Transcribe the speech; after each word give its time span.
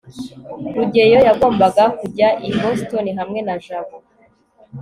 rugeyo 0.75 1.19
yagombaga 1.27 1.83
kujya 1.99 2.27
i 2.47 2.49
boston 2.57 3.05
hamwe 3.19 3.39
na 3.47 3.55
jabo 3.65 3.97